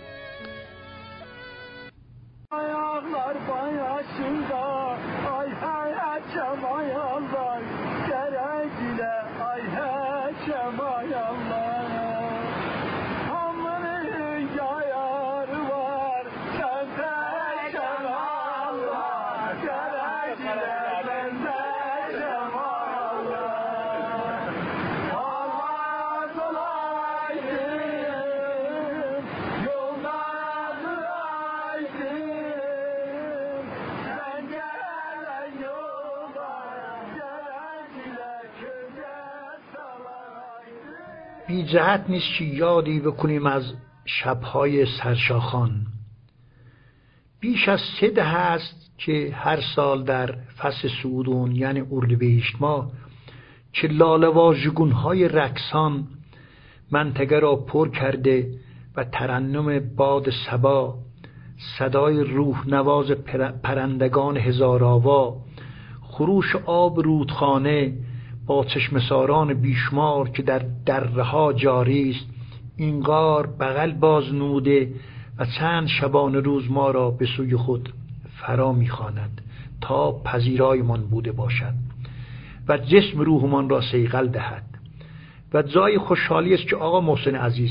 [41.67, 43.73] جهت نیست که یادی بکنیم از
[44.05, 45.87] شبهای سرشاخان.
[47.41, 52.91] بیش از سه ده هست که هر سال در فصل سعودون یعنی اردیبهشت ما
[53.73, 54.55] که لاله
[54.93, 56.07] های رکسان
[56.91, 58.51] منطقه را پر کرده
[58.97, 60.99] و ترنم باد سبا
[61.79, 63.11] صدای روح نواز
[63.63, 65.37] پرندگان هزار آوا
[66.03, 67.93] خروش آب رودخانه
[68.47, 72.27] با چشمساران بیشمار که در دره ها جاری است
[72.77, 74.93] این غار بغل باز نوده
[75.39, 77.93] و چند شبان روز ما را به سوی خود
[78.37, 79.41] فرا می‌خواند
[79.81, 81.75] تا پذیرایمان بوده باشد
[82.69, 84.63] و جسم روحمان را سیغل دهد.
[85.55, 87.71] و جای خوشحالی است که آقا محسن عزیز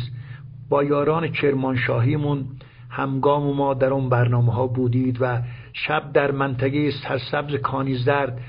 [0.69, 2.45] با یاران کرمانشاهیمون
[2.89, 5.41] همگام ما در اون برنامه ها بودید و
[5.73, 8.41] شب در منطقه سرسبز کانیزرد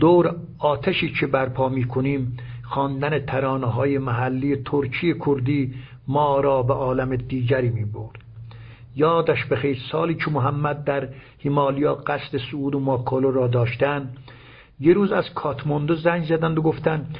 [0.00, 5.74] دور آتشی که برپا می کنیم خواندن ترانه های محلی ترکی کردی
[6.08, 8.18] ما را به عالم دیگری می برد
[8.96, 14.10] یادش بخیر سالی که محمد در هیمالیا قصد سعود و ماکالو را داشتن
[14.80, 17.18] یه روز از کاتماندو زنگ زدند و گفتند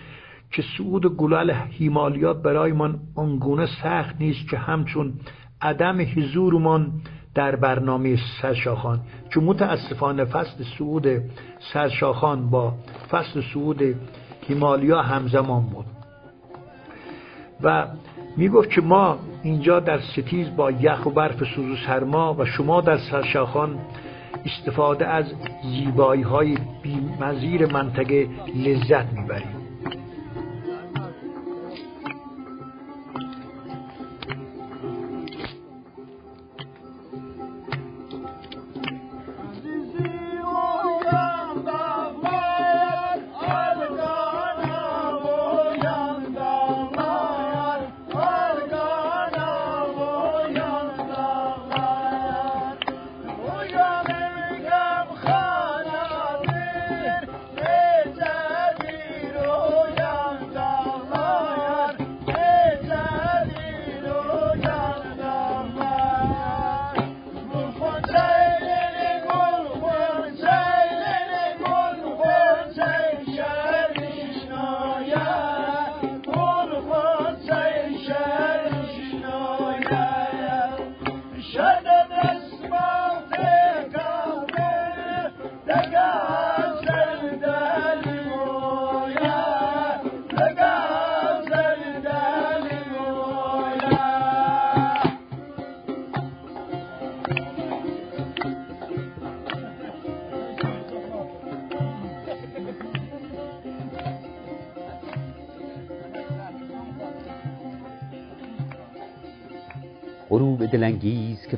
[0.51, 5.13] که سعود گلال هیمالیا برایمان آنگونه سخت نیست که همچون
[5.61, 6.93] عدم حضورمان
[7.35, 9.01] در برنامه سرشاخان.
[9.29, 11.07] چون متاسفانه فصل سعود
[11.73, 12.75] سرشاخان با
[13.11, 13.83] فصل سعود
[14.41, 15.87] هیمالیا همزمان بود.
[17.63, 17.87] و
[18.37, 22.45] می گفت که ما اینجا در ستیز با یخ و برف سوز و سرما و
[22.45, 23.79] شما در سرشاخان
[24.47, 25.25] استفاده از
[25.63, 29.64] زیبایی های بیمزیر منطقه لذت می‌بریم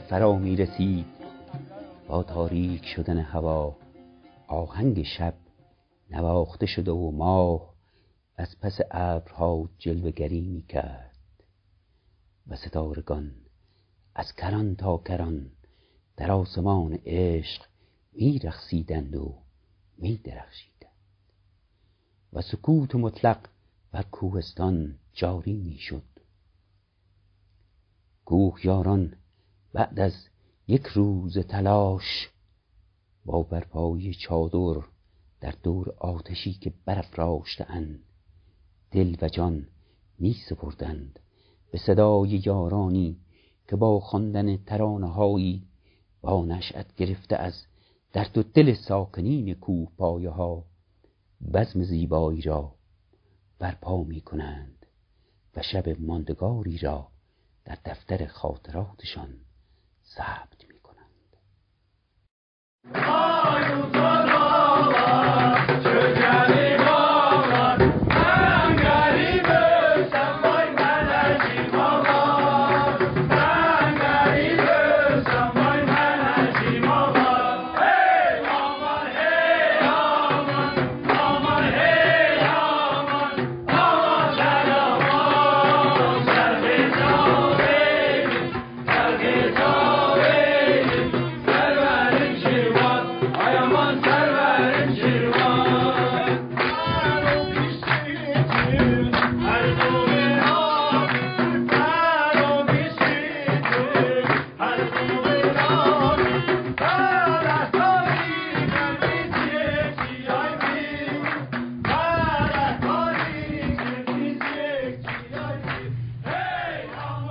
[0.08, 1.06] فرا می رسید.
[2.08, 3.76] با تاریک شدن هوا
[4.46, 5.34] آهنگ شب
[6.10, 7.74] نواخته شده و ماه
[8.36, 11.16] از پس ابرها جلوگری می کرد.
[12.46, 13.34] و ستارگان
[14.14, 15.50] از کران تا کران
[16.16, 17.62] در آسمان عشق
[18.12, 19.34] می رخصیدند و
[19.98, 20.92] می درخشیدند.
[22.32, 23.48] و سکوت مطلق
[23.92, 26.02] بر کوهستان جاری می شد.
[28.64, 29.16] یاران
[29.76, 30.12] بعد از
[30.68, 32.30] یک روز تلاش
[33.24, 34.82] با برپای چادر
[35.40, 38.00] در دور آتشی که برافراشتهاند
[38.90, 39.66] دل و جان
[40.18, 41.20] می سپردند
[41.72, 43.16] به صدای یارانی
[43.68, 45.62] که با خواندن ترانههایی
[46.20, 47.66] با نشأت گرفته از
[48.12, 50.64] درد و دل ساکنین کوه پایه ها
[51.54, 52.74] بزم زیبایی را
[53.58, 54.86] برپا می کنند
[55.56, 57.08] و شب ماندگاری را
[57.64, 59.45] در دفتر خاطراتشان
[60.14, 61.36] ثبت می کنند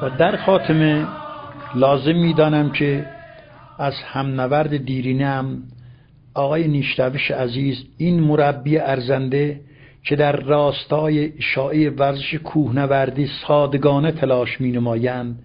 [0.09, 1.07] در خاتمه
[1.75, 3.05] لازم می‌دانم که
[3.79, 5.63] از هم نورد دیرینه هم
[6.33, 9.61] آقای نیشتوش عزیز این مربی ارزنده
[10.03, 15.39] که در راستای شایع ورزش کوهنوردی صادگانه تلاش می نمایند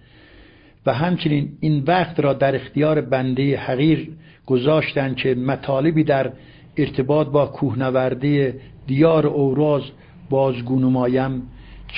[0.85, 4.09] و همچنین این وقت را در اختیار بنده حقیر
[4.45, 6.31] گذاشتند که مطالبی در
[6.77, 8.53] ارتباط با کوهنوردی
[8.87, 9.83] دیار اوراز
[10.29, 11.41] بازگو نمایم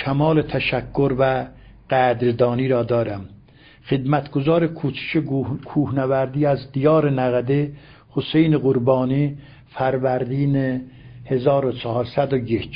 [0.05, 1.45] کمال تشکر و
[1.93, 3.25] قدردانی را دارم.
[3.89, 5.23] خدمتگزار کوچک
[5.65, 7.73] کوهنوردی از دیار نقده
[8.09, 9.37] حسین قربانی
[9.67, 10.81] فروردین
[11.25, 12.69] 1401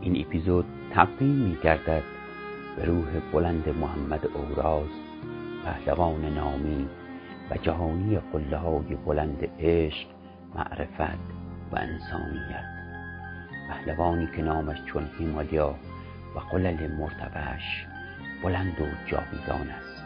[0.00, 2.02] این اپیزود تقدیم می گردد
[2.76, 4.88] به روح بلند محمد اوراز
[5.64, 6.86] پهلوان نامی
[7.50, 10.06] و جهانی قله های بلند عشق
[10.54, 11.18] معرفت
[11.72, 12.64] و انسانیت.
[13.68, 15.74] پهلوانی که نامش چون هیمالیا
[16.38, 17.86] و قلل مرتبهش
[18.42, 20.04] بلند و جاویدان است.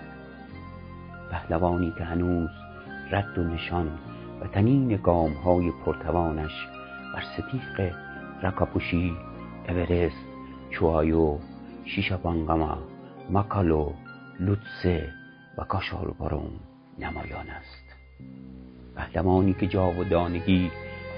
[1.30, 2.50] پهلوانی که هنوز
[3.10, 3.98] رد و نشان
[4.40, 6.52] و تنین گام های پرتوانش
[7.14, 7.94] بر ستیق
[8.42, 9.16] رکاپوشی
[9.68, 10.26] اورست
[10.70, 11.38] چوایو
[11.84, 12.78] شیشابانگاما
[13.30, 13.92] ماکالو
[14.40, 15.08] لوتسه
[15.58, 16.60] و کاشالباروم
[16.98, 17.84] نمایان است.
[18.96, 20.70] پهلوانی که جاودانگی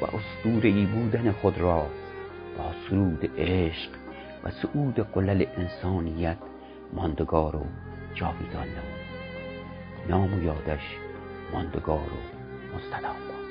[0.03, 0.07] و
[0.63, 1.87] ای بودن خود را
[2.59, 4.04] با سرود عشق
[4.45, 6.37] و سعود قلل انسانیت
[6.93, 7.67] ماندگار و
[8.15, 9.05] جاویدان نمود
[10.09, 10.99] نام و یادش
[11.53, 13.17] ماندگار و مستدام.
[13.29, 13.44] باد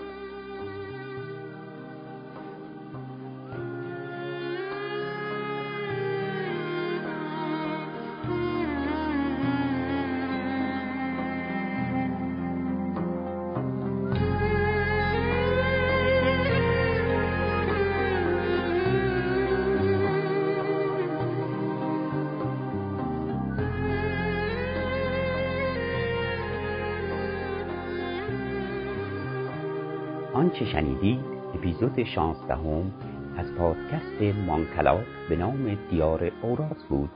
[31.93, 32.91] اپیزود شانزدهم
[33.37, 37.09] از پادکست مانکلات به نام دیار اوراس بود.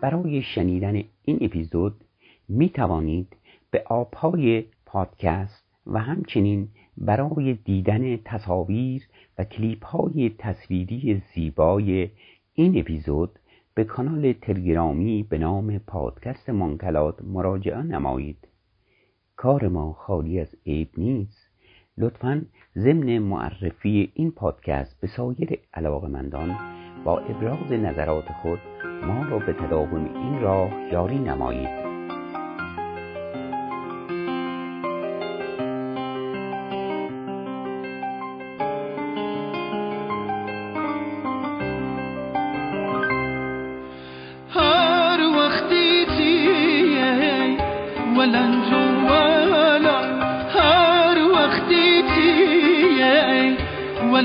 [0.00, 2.04] برای شنیدن این اپیزود
[2.48, 3.36] می توانید
[3.70, 9.02] به آبهای پادکست و همچنین برای دیدن تصاویر
[9.38, 12.10] و کلیپ های تصویری زیبای
[12.54, 13.38] این اپیزود
[13.74, 18.48] به کانال تلگرامی به نام پادکست مانکلات مراجعه نمایید.
[19.36, 21.49] کار ما خالی از عیب نیست.
[22.00, 22.42] لطفا
[22.76, 26.56] ضمن معرفی این پادکست به سایر علاقمندان
[27.04, 28.60] با ابراز نظرات خود
[29.06, 31.90] ما را به تداوم این راه یاری نمایید.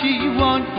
[0.00, 0.69] she won't